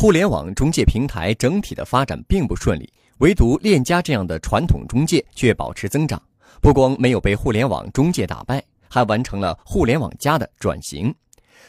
[0.00, 6.22] 互联网中介平台整体的发展并不顺利，唯独链家这样的传统中介却保持增长。
[6.60, 11.12] 不光没有被互联网中介打败，还完成了互联网加的转型。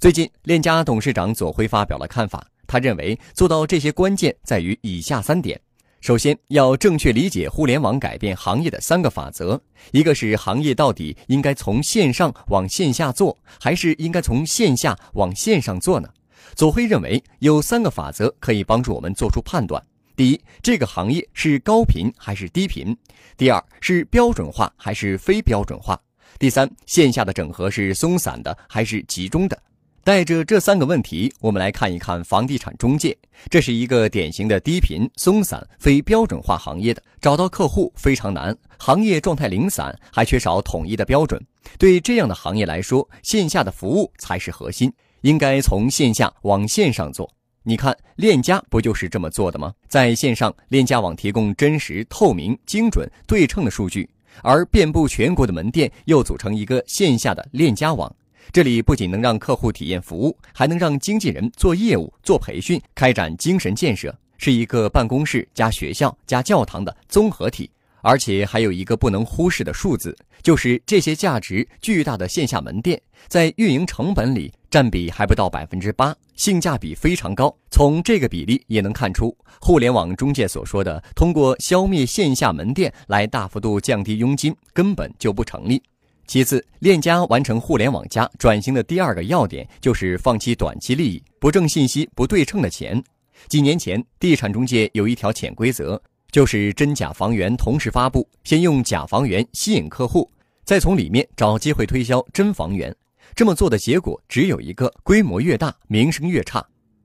[0.00, 5.60] 最近，链家董事长左晖发表了看法，他认为做到这些关键在于以下三点：
[6.00, 9.60] 首先，要正确理解互联网改变行业的三个法则，
[9.92, 16.08] 一个是行业到底应该从线上往线下做，还是应该从线下往线上做呢？
[16.54, 19.82] 左晖认为有三个法则可以帮助我们做出判断：
[20.14, 22.94] 第一，这个行业是高频还是低频；
[23.36, 25.94] 第二，是标准化还是非标准化；
[26.38, 29.58] 第三，线下的整合是松散的还是集中的。
[30.02, 33.18] 带着这三个问题，我们来看一看房地产中介，
[33.50, 41.44] 这是一个典型的低频、松散、非标准化行业的，找到客户非常难，行业状态零散，还缺少统一的标准。
[41.76, 44.92] 对这样的行业来说，线下的服务才是核心。
[45.22, 47.30] 应该从线下往线上做，
[47.62, 49.72] 你看链家不就是这么做的吗？
[49.88, 54.08] 在线上，链家网提供真实、透明、精准、对称的数据，
[54.42, 58.14] 而遍布全国的门店又组成一个线下的链家网。
[58.52, 67.68] 这里不仅能让客户体验服务，还能让经纪人做业务、做培训、开展精神建设，是一个办公室加学校加教堂的综合体。
[68.06, 77.52] 而且还有一个不能忽视的数字，就是这些价值巨大的线下门店在运营成本里占比还不到百分之八，性价比非常高。
[77.68, 85.82] 从这个比例也能看出，互联网中介所说的通过消灭线下门店来大幅度降低佣金根本就不成立。
[86.28, 93.02] 其次，链家完成互联网加转型的第二个要点就是放弃短期利益，不挣信息不对称的钱。
[93.48, 96.00] 几年前，地产中介有一条潜规则。
[96.30, 100.30] 就是真假房源同时发布，先用假房源吸引客户，
[100.64, 102.94] 再从里面找机会推销真房源。
[103.34, 106.64] 这么做的结果只有一个：规模越大，名声越差。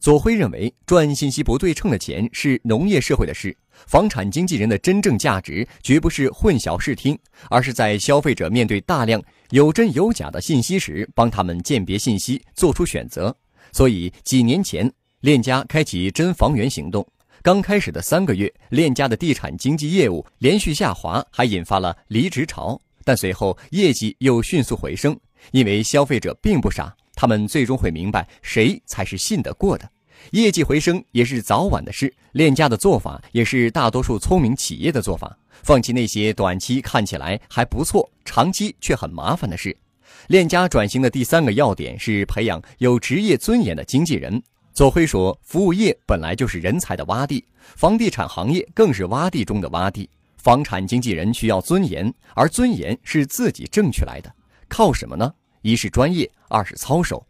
[0.00, 7.16] 左晖认为，赚信息不对称的钱是农业社会的事，房产经纪人的真正价值绝不是混淆视听，
[7.48, 13.34] 而是在消费者面对大量有真有假的信息时，帮他们鉴别信息，做出选择。
[13.70, 17.06] 所以几年前，链家开启真房源行动。
[17.42, 22.80] 刚开始的三个月，链家的地产经纪业务连续下滑，还引发了离职潮。
[23.02, 25.18] 但随后业绩又迅速回升，
[25.50, 29.90] 因为消费者并不傻，他们最终会明白谁才是信得过的。
[30.30, 39.76] 业绩回升也是早晚的事，链家的做法也是大多数聪明企业的做法，放弃那些短期看起来还不错，长期却很麻烦的事。
[40.28, 44.40] 链家转型的第三个要点是培养有职业尊严的经纪人。
[44.74, 47.44] 左晖说：“服务业本来就是人才的洼地，
[47.76, 50.08] 房地产行业更是洼地中的洼地。
[50.38, 54.34] 房产经纪人需要尊严，而尊严是自己挣取来的。
[54.68, 55.30] 靠什么呢？
[55.60, 57.24] 一是专业，二是操守。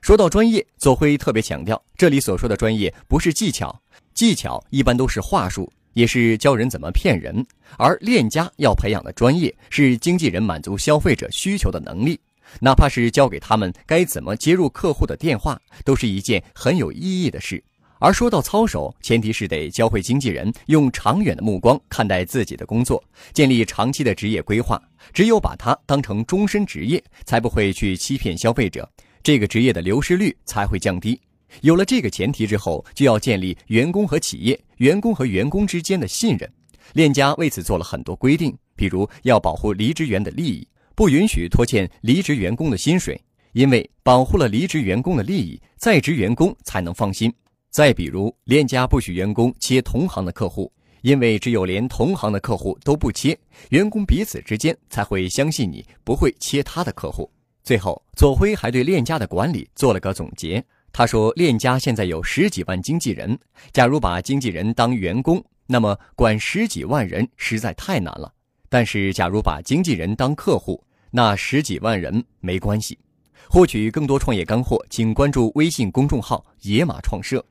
[0.00, 3.76] 说到专业，左晖特别强调，这里所说的专业不是技巧，
[4.14, 7.44] 技巧一般都是话术，也是教人怎么骗人。
[7.78, 12.18] 而链家要培养的专业，是经纪人满足消费者需求的能力。”
[12.60, 17.62] 哪怕是教给他们该怎么接入客户的电话，都是一件很有意义的事。
[17.98, 23.02] 而说到操守，前提是得教会经纪人用长远的目光看待自己的工作，
[23.34, 24.80] 建立长期的职业规划。
[25.12, 28.90] 只有把它当成终身职业，才不会去欺骗消费者，
[29.22, 31.20] 这个职业的流失率才会降低。
[31.60, 36.50] 有了这个前提之后，就要建立员工和企业、员工和员工之间的信任。
[36.94, 40.66] 链家为此做了很多规定，比如要保护离职员的利益。
[41.00, 43.18] 不允许拖欠离职员工的薪水，
[43.52, 47.32] 因为保护了离职员工的利益，在职员工才能放心。
[47.70, 53.34] 再比如，链家不许员工切同行的客户，因为只有连同行的客户都不切，
[53.70, 57.32] 员工彼此之间才会相信你不会切他的客户。
[57.64, 60.62] 最后，左晖还对链家的管理做了个总结。
[60.92, 63.38] 他说：“链家现在有十几万经纪人，
[63.72, 68.30] 假如把经纪人当员工，那么管十几万人实在太难了。
[68.68, 72.98] 但是，假如把经纪人当客户，那十几万人没关系。
[73.48, 77.44] 获取更多创业干货，请关注微信公众号“野马创社”。